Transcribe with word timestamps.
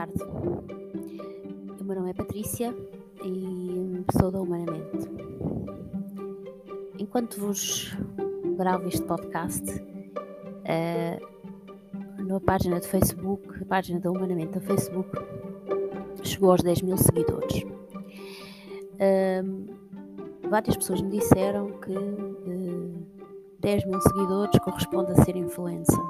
tarde. 0.00 0.22
O 1.78 1.84
meu 1.84 1.96
nome 1.96 2.10
é 2.10 2.14
Patrícia 2.14 2.74
e 3.22 4.02
sou 4.18 4.30
da 4.30 4.40
Humanamente. 4.40 5.10
Enquanto 6.98 7.38
vos 7.38 7.94
gravo 8.56 8.88
este 8.88 9.02
podcast, 9.02 9.70
uh, 9.70 11.20
na 12.22 12.40
página 12.40 12.80
de 12.80 12.88
Facebook, 12.88 13.62
a 13.62 13.64
página 13.66 14.00
da 14.00 14.10
Humanamente 14.10 14.54
no 14.54 14.62
Facebook, 14.62 15.10
chegou 16.22 16.52
aos 16.52 16.62
10 16.62 16.80
mil 16.80 16.96
seguidores. 16.96 17.62
Uh, 18.94 19.68
várias 20.48 20.76
pessoas 20.78 21.02
me 21.02 21.10
disseram 21.10 21.72
que 21.78 21.92
uh, 21.92 22.46
eh, 22.46 23.60
10 23.60 23.84
mil 23.84 24.00
seguidores 24.00 24.58
corresponde 24.60 25.12
a 25.12 25.24
ser 25.24 25.36
influencer 25.36 26.00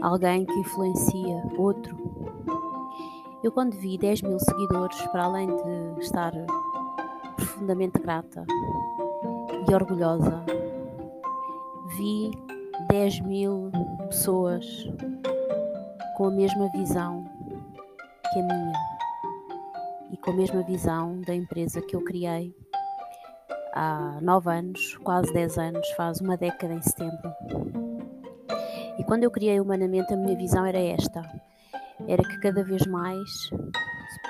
alguém 0.00 0.44
que 0.44 0.58
influencia 0.58 1.42
outro. 1.56 2.15
Eu, 3.46 3.52
quando 3.52 3.76
vi 3.76 3.96
10 3.96 4.22
mil 4.22 4.40
seguidores, 4.40 5.00
para 5.12 5.22
além 5.22 5.46
de 5.46 6.00
estar 6.00 6.32
profundamente 7.36 8.00
grata 8.00 8.44
e 9.68 9.72
orgulhosa, 9.72 10.44
vi 11.96 12.32
10 12.88 13.20
mil 13.20 13.70
pessoas 14.08 14.66
com 16.16 16.26
a 16.26 16.30
mesma 16.32 16.68
visão 16.72 17.24
que 18.32 18.40
a 18.40 18.42
minha 18.42 18.72
e 20.10 20.16
com 20.16 20.32
a 20.32 20.34
mesma 20.34 20.64
visão 20.64 21.20
da 21.20 21.32
empresa 21.32 21.80
que 21.80 21.94
eu 21.94 22.02
criei 22.02 22.52
há 23.72 24.18
9 24.22 24.50
anos, 24.50 24.96
quase 25.04 25.32
10 25.32 25.58
anos, 25.58 25.88
faz 25.92 26.20
uma 26.20 26.36
década 26.36 26.74
em 26.74 26.82
setembro. 26.82 27.32
E 28.98 29.04
quando 29.04 29.22
eu 29.22 29.30
criei 29.30 29.60
Humanamente, 29.60 30.12
a 30.12 30.16
minha 30.16 30.36
visão 30.36 30.66
era 30.66 30.80
esta: 30.80 31.22
era 32.08 32.22
que 32.22 32.38
cada 32.40 32.62
vez 32.62 32.86
mais, 32.86 33.50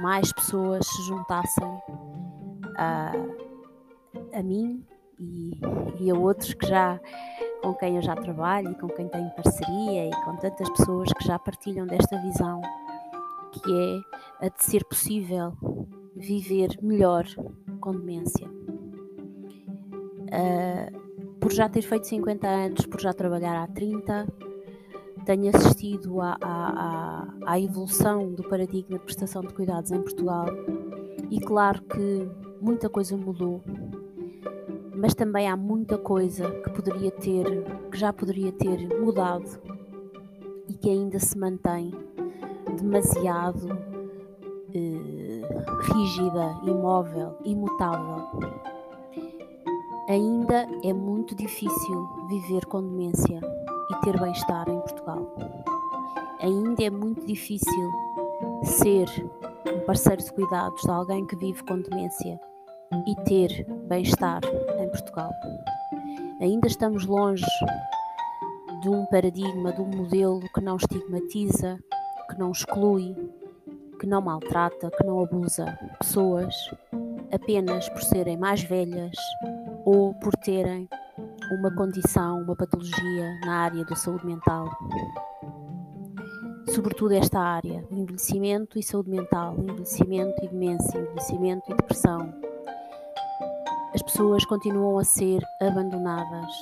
mais 0.00 0.32
pessoas 0.32 0.86
se 0.86 1.02
juntassem 1.02 1.80
a, 2.76 3.12
a 4.32 4.42
mim 4.42 4.84
e, 5.18 5.60
e 6.00 6.10
a 6.10 6.14
outros 6.14 6.54
que 6.54 6.66
já 6.66 7.00
com 7.62 7.74
quem 7.74 7.96
eu 7.96 8.02
já 8.02 8.16
trabalho 8.16 8.70
e 8.70 8.74
com 8.74 8.88
quem 8.88 9.08
tenho 9.08 9.30
parceria 9.30 10.06
e 10.08 10.24
com 10.24 10.36
tantas 10.36 10.68
pessoas 10.70 11.12
que 11.12 11.24
já 11.24 11.38
partilham 11.38 11.86
desta 11.86 12.18
visão 12.18 12.60
que 13.52 14.04
é 14.40 14.46
a 14.46 14.48
de 14.48 14.64
ser 14.64 14.84
possível 14.84 15.52
viver 16.14 16.78
melhor 16.82 17.24
com 17.80 17.92
demência. 17.92 18.48
Uh, 20.28 21.00
por 21.40 21.52
já 21.52 21.68
ter 21.68 21.82
feito 21.82 22.06
50 22.06 22.46
anos, 22.46 22.86
por 22.86 23.00
já 23.00 23.12
trabalhar 23.12 23.60
há 23.62 23.66
30, 23.66 24.26
tenho 25.30 25.48
assistido 25.54 26.20
à, 26.20 26.36
à, 26.42 27.28
à, 27.46 27.60
evolução 27.60 28.32
do 28.32 28.42
paradigma 28.42 28.98
de 28.98 29.04
prestação 29.04 29.42
de 29.42 29.54
cuidados 29.54 29.92
em 29.92 30.02
Portugal 30.02 30.46
e 31.30 31.38
claro 31.38 31.80
que 31.82 32.28
muita 32.60 32.88
coisa 32.88 33.16
mudou, 33.16 33.62
mas 34.92 35.14
também 35.14 35.48
há 35.48 35.56
muita 35.56 35.96
coisa 35.96 36.50
que 36.50 36.70
poderia 36.70 37.12
ter, 37.12 37.44
que 37.92 37.96
já 37.96 38.12
poderia 38.12 38.50
ter 38.50 38.88
mudado 38.98 39.60
e 40.68 40.74
que 40.74 40.90
ainda 40.90 41.20
se 41.20 41.38
mantém 41.38 41.92
demasiado 42.76 43.68
eh, 44.74 45.42
rígida, 45.92 46.58
imóvel, 46.64 47.36
imutável. 47.44 48.26
Ainda 50.08 50.66
é 50.82 50.92
muito 50.92 51.36
difícil 51.36 52.08
viver 52.28 52.66
com 52.66 52.82
demência 52.82 53.59
e 53.90 54.00
ter 54.02 54.18
bem-estar 54.18 54.68
em 54.68 54.80
Portugal. 54.80 55.26
Ainda 56.40 56.84
é 56.84 56.90
muito 56.90 57.26
difícil 57.26 57.90
ser 58.62 59.08
um 59.74 59.80
parceiro 59.80 60.22
de 60.22 60.32
cuidados 60.32 60.80
de 60.82 60.90
alguém 60.90 61.26
que 61.26 61.36
vive 61.36 61.62
com 61.64 61.80
demência 61.80 62.40
e 63.06 63.14
ter 63.24 63.66
bem-estar 63.88 64.40
em 64.78 64.88
Portugal. 64.88 65.30
Ainda 66.40 66.66
estamos 66.66 67.04
longe 67.04 67.44
de 68.80 68.88
um 68.88 69.04
paradigma, 69.06 69.72
de 69.72 69.82
um 69.82 69.86
modelo 69.86 70.40
que 70.54 70.60
não 70.60 70.76
estigmatiza, 70.76 71.78
que 72.30 72.38
não 72.38 72.50
exclui, 72.50 73.14
que 74.00 74.06
não 74.06 74.22
maltrata, 74.22 74.90
que 74.90 75.04
não 75.04 75.22
abusa 75.22 75.78
pessoas 75.98 76.54
apenas 77.32 77.88
por 77.90 78.02
serem 78.02 78.36
mais 78.36 78.62
velhas 78.62 79.14
ou 79.84 80.14
por 80.14 80.34
terem 80.36 80.88
uma 81.50 81.70
condição, 81.70 82.42
uma 82.42 82.54
patologia 82.54 83.40
na 83.44 83.56
área 83.62 83.84
da 83.84 83.96
saúde 83.96 84.24
mental. 84.24 84.70
Sobretudo 86.68 87.12
esta 87.12 87.40
área, 87.40 87.84
envelhecimento 87.90 88.78
e 88.78 88.82
saúde 88.82 89.10
mental, 89.10 89.56
envelhecimento 89.58 90.44
e 90.44 90.48
demência, 90.48 90.98
envelhecimento 90.98 91.64
e 91.68 91.74
depressão. 91.74 92.32
As 93.92 94.02
pessoas 94.02 94.44
continuam 94.44 94.98
a 94.98 95.04
ser 95.04 95.42
abandonadas. 95.60 96.52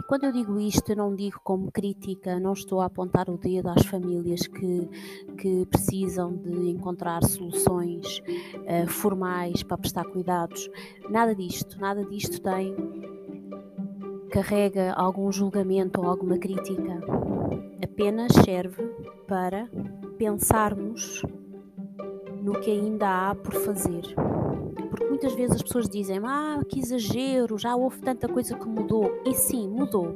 E 0.00 0.04
quando 0.04 0.24
eu 0.24 0.32
digo 0.32 0.60
isto, 0.60 0.90
eu 0.90 0.96
não 0.96 1.12
digo 1.12 1.40
como 1.42 1.72
crítica, 1.72 2.38
não 2.38 2.52
estou 2.52 2.80
a 2.80 2.84
apontar 2.84 3.28
o 3.28 3.36
dedo 3.36 3.68
às 3.68 3.84
famílias 3.84 4.46
que, 4.46 4.88
que 5.36 5.66
precisam 5.66 6.36
de 6.36 6.70
encontrar 6.70 7.24
soluções 7.24 8.20
uh, 8.20 8.86
formais 8.86 9.64
para 9.64 9.76
prestar 9.76 10.04
cuidados. 10.04 10.70
Nada 11.10 11.34
disto, 11.34 11.80
nada 11.80 12.04
disto 12.04 12.40
tem 12.40 13.15
carrega 14.36 14.92
algum 14.92 15.32
julgamento 15.32 15.98
ou 15.98 16.10
alguma 16.10 16.36
crítica. 16.36 17.00
Apenas 17.82 18.30
serve 18.44 18.82
para 19.26 19.66
pensarmos 20.18 21.22
no 22.42 22.60
que 22.60 22.70
ainda 22.70 23.30
há 23.30 23.34
por 23.34 23.54
fazer. 23.54 24.02
Porque 24.90 25.06
muitas 25.06 25.32
vezes 25.32 25.56
as 25.56 25.62
pessoas 25.62 25.88
dizem: 25.88 26.20
Ah, 26.22 26.60
que 26.68 26.80
exagero, 26.80 27.56
já 27.56 27.74
houve 27.74 27.98
tanta 28.02 28.28
coisa 28.28 28.54
que 28.54 28.68
mudou. 28.68 29.10
E 29.24 29.32
sim, 29.32 29.70
mudou. 29.70 30.14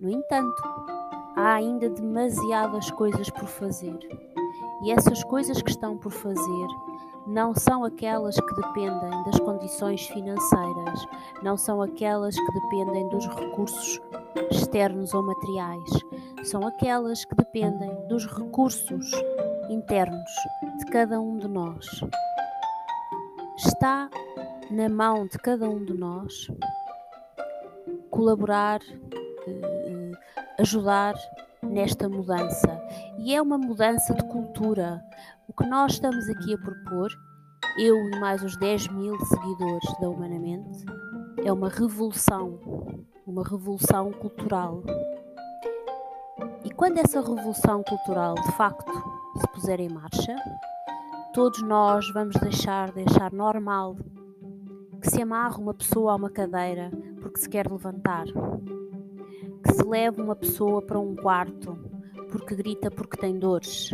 No 0.00 0.08
entanto, 0.08 0.62
há 1.36 1.52
ainda 1.52 1.90
demasiadas 1.90 2.90
coisas 2.92 3.28
por 3.28 3.46
fazer. 3.46 3.98
E 4.84 4.90
essas 4.90 5.22
coisas 5.24 5.60
que 5.60 5.70
estão 5.70 5.98
por 5.98 6.12
fazer 6.12 6.66
não 7.26 7.54
são 7.54 7.84
aquelas 7.84 8.36
que 8.36 8.54
dependem 8.54 9.24
das 9.24 9.38
condições 9.40 10.06
financeiras, 10.06 11.06
não 11.42 11.56
são 11.56 11.82
aquelas 11.82 12.34
que 12.34 12.52
dependem 12.60 13.08
dos 13.08 13.26
recursos 13.26 14.00
externos 14.50 15.12
ou 15.12 15.22
materiais, 15.22 15.90
são 16.44 16.66
aquelas 16.66 17.24
que 17.24 17.34
dependem 17.34 17.90
dos 18.08 18.26
recursos 18.26 19.10
internos 19.68 20.30
de 20.78 20.86
cada 20.86 21.20
um 21.20 21.36
de 21.36 21.48
nós. 21.48 21.86
Está 23.56 24.08
na 24.70 24.88
mão 24.88 25.26
de 25.26 25.38
cada 25.38 25.68
um 25.68 25.84
de 25.84 25.94
nós 25.94 26.48
colaborar, 28.10 28.80
eh, 29.46 30.12
ajudar 30.58 31.14
nesta 31.62 32.08
mudança. 32.08 32.80
E 33.18 33.34
é 33.34 33.42
uma 33.42 33.58
mudança 33.58 34.14
de 34.14 34.24
cultura. 34.28 35.02
Que 35.58 35.66
nós 35.66 35.92
estamos 35.92 36.28
aqui 36.28 36.52
a 36.52 36.58
propor, 36.58 37.10
eu 37.78 37.96
e 37.96 38.20
mais 38.20 38.42
os 38.42 38.58
10 38.58 38.88
mil 38.88 39.18
seguidores 39.20 39.98
da 39.98 40.10
Humanamente, 40.10 40.84
é 41.42 41.50
uma 41.50 41.70
revolução, 41.70 42.60
uma 43.26 43.42
revolução 43.42 44.12
cultural. 44.12 44.82
E 46.62 46.70
quando 46.70 46.98
essa 46.98 47.22
revolução 47.22 47.82
cultural 47.82 48.34
de 48.34 48.52
facto 48.52 48.92
se 49.40 49.48
puser 49.48 49.80
em 49.80 49.88
marcha, 49.88 50.36
todos 51.32 51.62
nós 51.62 52.06
vamos 52.12 52.36
deixar 52.36 52.92
deixar 52.92 53.32
normal 53.32 53.96
que 55.00 55.08
se 55.10 55.22
amarre 55.22 55.56
uma 55.56 55.72
pessoa 55.72 56.12
a 56.12 56.16
uma 56.16 56.28
cadeira 56.28 56.90
porque 57.22 57.40
se 57.40 57.48
quer 57.48 57.66
levantar, 57.66 58.26
que 58.26 59.72
se 59.72 59.82
leve 59.86 60.20
uma 60.20 60.36
pessoa 60.36 60.82
para 60.82 60.98
um 60.98 61.16
quarto 61.16 61.78
porque 62.30 62.54
grita 62.54 62.90
porque 62.90 63.16
tem 63.16 63.38
dores, 63.38 63.90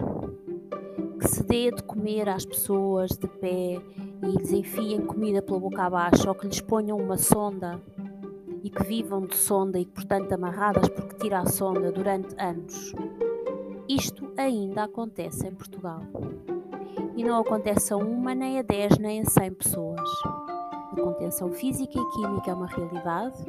que 1.23 1.29
se 1.29 1.43
dê 1.45 1.71
de 1.71 1.85
comer 1.85 2.29
às 2.29 2.45
pessoas 2.45 3.11
de 3.11 3.29
pé 3.29 3.81
e 4.23 4.27
lhes 4.27 4.51
enfiem 4.51 5.01
comida 5.07 5.41
pela 5.41 5.61
boca 5.61 5.85
abaixo 5.85 6.29
ou 6.29 6.35
que 6.35 6.49
lhes 6.49 6.61
ponham 6.61 6.99
uma 6.99 7.17
sonda 7.17 7.81
e 8.65 8.69
que 8.69 8.83
vivam 8.83 9.25
de 9.25 9.37
sonda 9.37 9.79
e 9.79 9.87
portanto 9.87 10.33
amarradas 10.33 10.89
porque 10.89 11.15
tira 11.17 11.39
a 11.39 11.47
sonda 11.47 11.93
durante 11.93 12.35
anos. 12.41 12.93
Isto 13.89 14.33
ainda 14.37 14.85
acontece 14.85 15.47
em 15.47 15.55
Portugal. 15.55 16.01
E 17.15 17.23
não 17.23 17.41
acontece 17.41 17.93
a 17.93 17.97
uma, 17.97 18.35
nem 18.35 18.59
a 18.59 18.63
dez, 18.63 18.99
nem 18.99 19.21
a 19.21 19.25
cem 19.25 19.53
pessoas. 19.53 20.01
A 20.25 20.97
contenção 21.01 21.53
física 21.53 21.99
e 21.99 22.11
química 22.15 22.51
é 22.51 22.55
uma 22.55 22.67
realidade, 22.67 23.45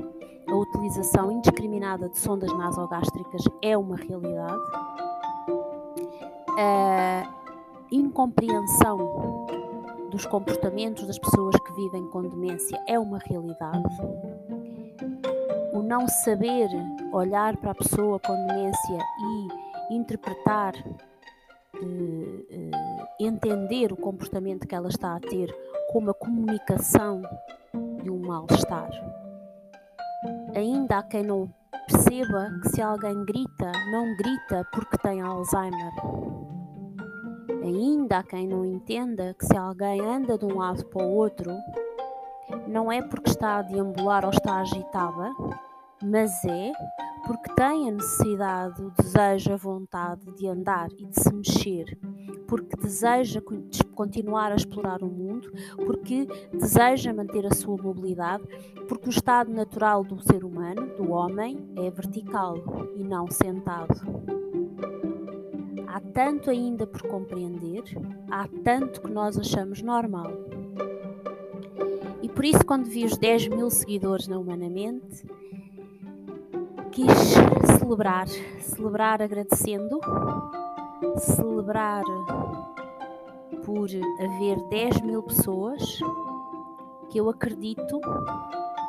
a 0.48 0.56
utilização 0.56 1.32
indiscriminada 1.32 2.08
de 2.08 2.20
sondas 2.20 2.52
nasogástricas 2.54 3.44
é 3.62 3.76
uma 3.76 3.96
realidade, 3.96 4.62
a 6.58 7.43
incompreensão 7.96 9.46
dos 10.10 10.26
comportamentos 10.26 11.06
das 11.06 11.20
pessoas 11.20 11.56
que 11.56 11.74
vivem 11.74 12.06
com 12.10 12.24
demência 12.24 12.82
é 12.88 12.98
uma 12.98 13.20
realidade. 13.20 13.84
O 15.74 15.82
não 15.82 16.08
saber 16.08 16.70
olhar 17.12 17.56
para 17.58 17.72
a 17.72 17.76
pessoa 17.76 18.20
com 18.20 18.34
demência 18.48 19.00
e 19.90 19.96
interpretar 19.96 20.74
entender 23.20 23.92
o 23.92 23.98
comportamento 23.98 24.68
que 24.68 24.76
ela 24.76 24.90
está 24.90 25.16
a 25.16 25.20
ter 25.20 25.54
como 25.92 26.12
a 26.12 26.14
comunicação 26.14 27.22
de 28.02 28.10
um 28.10 28.20
mal-estar. 28.20 28.90
Ainda 30.56 31.00
há 31.00 31.04
quem 31.04 31.24
não 31.24 31.54
perceba 31.88 32.50
que 32.62 32.70
se 32.70 32.82
alguém 32.82 33.26
grita, 33.26 33.72
não 33.92 34.16
grita 34.16 34.68
porque 34.72 34.98
tem 34.98 35.22
Alzheimer. 35.22 36.53
Ainda 37.64 38.18
há 38.18 38.24
quem 38.24 38.46
não 38.46 38.66
entenda 38.66 39.34
que 39.34 39.46
se 39.46 39.56
alguém 39.56 40.02
anda 40.02 40.38
de 40.38 40.44
um 40.44 40.58
lado 40.58 40.86
para 40.88 41.02
o 41.02 41.16
outro, 41.16 41.50
não 42.68 42.92
é 42.92 43.02
porque 43.02 43.30
está 43.30 43.58
a 43.58 43.62
deambular 43.62 44.26
ou 44.26 44.32
está 44.32 44.60
agitada, 44.60 45.34
mas 46.04 46.44
é 46.44 46.74
porque 47.26 47.54
tem 47.54 47.88
a 47.88 47.92
necessidade, 47.94 48.84
o 48.84 48.92
desejo, 48.92 49.54
a 49.54 49.56
vontade 49.56 50.26
de 50.34 50.46
andar 50.46 50.90
e 50.92 51.06
de 51.06 51.22
se 51.22 51.34
mexer, 51.34 51.98
porque 52.48 52.76
deseja 52.76 53.42
continuar 53.96 54.52
a 54.52 54.56
explorar 54.56 55.02
o 55.02 55.08
mundo, 55.08 55.50
porque 55.86 56.28
deseja 56.52 57.14
manter 57.14 57.46
a 57.46 57.56
sua 57.56 57.82
mobilidade, 57.82 58.44
porque 58.90 59.08
o 59.08 59.10
estado 59.10 59.54
natural 59.54 60.04
do 60.04 60.22
ser 60.22 60.44
humano, 60.44 60.98
do 60.98 61.12
homem, 61.12 61.58
é 61.78 61.90
vertical 61.90 62.58
e 62.94 63.04
não 63.06 63.32
sentado. 63.32 63.96
Há 65.94 66.00
tanto 66.00 66.50
ainda 66.50 66.88
por 66.88 67.04
compreender, 67.04 67.84
há 68.32 68.48
tanto 68.64 69.00
que 69.00 69.12
nós 69.12 69.38
achamos 69.38 69.80
normal. 69.84 70.26
E 72.20 72.28
por 72.28 72.44
isso, 72.44 72.66
quando 72.66 72.86
vi 72.86 73.06
os 73.06 73.16
10 73.16 73.50
mil 73.50 73.70
seguidores 73.70 74.28
na 74.28 74.40
Humanamente, 74.40 75.24
quis 76.92 77.36
celebrar, 77.78 78.28
celebrar 78.60 79.22
agradecendo, 79.22 80.00
celebrar 81.20 82.04
por 83.64 83.88
haver 84.20 84.68
10 84.70 85.02
mil 85.02 85.22
pessoas 85.22 86.00
que 87.12 87.20
eu 87.20 87.30
acredito 87.30 88.02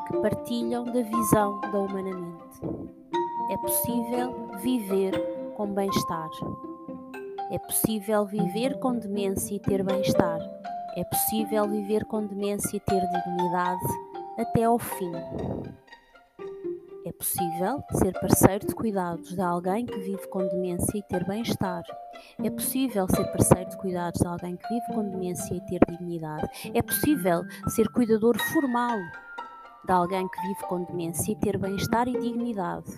que 0.07 0.17
partilham 0.23 0.85
da 0.85 1.03
visão 1.03 1.61
da 1.61 1.79
humanamente. 1.81 2.63
É 3.51 3.59
possível 3.59 4.49
viver 4.63 5.13
com 5.55 5.67
bem-estar. 5.67 6.31
É 7.51 7.59
possível 7.59 8.25
viver 8.25 8.79
com 8.79 8.99
demência 8.99 9.55
e 9.55 9.61
ter 9.61 9.85
bem-estar. 9.85 10.41
É 10.97 11.05
possível 11.05 11.69
viver 11.69 12.05
com 12.07 12.27
demência 12.27 12.77
e 12.77 12.81
ter 12.81 13.01
dignidade 13.01 13.85
até 14.39 14.65
ao 14.65 14.79
fim. 14.79 15.13
É 17.05 17.13
possível 17.13 17.85
ser 17.93 18.13
parceiro 18.19 18.67
de 18.67 18.75
cuidados 18.75 19.35
de 19.35 19.41
alguém 19.43 19.85
que 19.85 19.99
vive 19.99 20.27
com 20.29 20.49
demência 20.49 20.97
e 20.97 21.03
ter 21.03 21.27
bem-estar. 21.27 21.83
É 22.43 22.51
possível 22.51 23.07
ser 23.09 23.25
parceiro 23.31 23.69
de 23.69 23.77
cuidados 23.77 24.21
de 24.21 24.27
alguém 24.27 24.57
que 24.57 24.69
vive 24.69 24.87
com 24.95 25.11
demência 25.11 25.55
e 25.55 25.61
ter 25.67 25.81
dignidade. 25.87 26.49
É 26.73 26.81
possível 26.81 27.43
ser 27.69 27.89
cuidador 27.91 28.39
formal 28.53 28.99
de 29.85 29.93
alguém 29.93 30.27
que 30.27 30.41
vive 30.41 30.63
com 30.67 30.83
demência 30.85 31.33
e 31.33 31.37
ter 31.37 31.59
bem-estar 31.59 32.09
e 32.09 32.19
dignidade. 32.19 32.91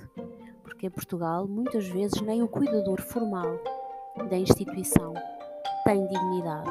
Porque 0.62 0.86
em 0.86 0.90
Portugal, 0.90 1.48
muitas 1.48 1.88
vezes, 1.88 2.20
nem 2.20 2.42
o 2.42 2.48
cuidador 2.48 3.02
formal 3.02 3.58
da 4.24 4.36
instituição 4.36 5.14
tem 5.84 6.06
dignidade. 6.06 6.70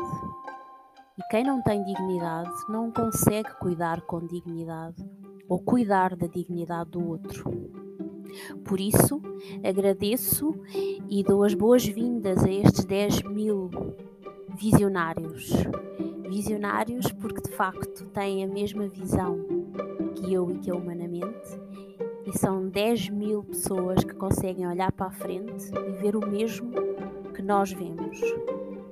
E 1.18 1.21
quem 1.30 1.44
não 1.44 1.62
tem 1.62 1.83
dignidade 1.83 2.51
não 2.68 2.92
consegue 2.92 3.50
cuidar 3.59 4.01
com 4.01 4.25
dignidade 4.25 5.03
ou 5.47 5.59
cuidar 5.59 6.15
da 6.15 6.27
dignidade 6.27 6.92
do 6.92 7.07
outro. 7.07 7.51
Por 8.65 8.80
isso, 8.80 9.21
agradeço 9.63 10.53
e 11.09 11.24
dou 11.24 11.44
as 11.44 11.53
boas-vindas 11.53 12.44
a 12.44 12.51
estes 12.51 12.83
10 12.83 13.24
mil 13.24 13.69
visionários. 14.57 15.51
Visionários 16.27 17.12
porque 17.13 17.41
de 17.41 17.56
facto 17.56 18.06
têm 18.07 18.44
a 18.44 18.48
mesma 18.48 18.88
visão 18.88 19.38
que 20.15 20.33
eu 20.33 20.50
e 20.51 20.57
que 20.57 20.71
eu 20.71 20.77
humanamente, 20.77 21.59
e 22.25 22.38
são 22.38 22.68
10 22.68 23.09
mil 23.09 23.44
pessoas 23.44 24.03
que 24.03 24.13
conseguem 24.15 24.68
olhar 24.68 24.91
para 24.91 25.07
a 25.07 25.12
frente 25.12 25.71
e 25.88 25.91
ver 26.01 26.15
o 26.15 26.27
mesmo 26.27 26.71
que 27.36 27.42
nós 27.42 27.72
vemos. 27.74 28.20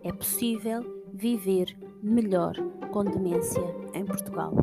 É 0.04 0.12
possível 0.12 0.84
viver 1.14 1.78
melhor 2.02 2.54
com 2.92 3.06
demência 3.06 3.64
em 3.94 4.06
Portugal. 4.06 4.54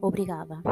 Obrigada. 0.00 0.62